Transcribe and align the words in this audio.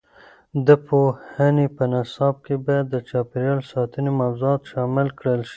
د 0.67 0.69
پوهنې 0.87 1.67
په 1.75 1.83
نصاب 1.93 2.35
کې 2.45 2.55
باید 2.65 2.85
د 2.89 2.95
چاپیریال 3.09 3.61
ساتنې 3.71 4.11
موضوعات 4.21 4.61
شامل 4.71 5.07
کړل 5.19 5.41
شي. 5.47 5.49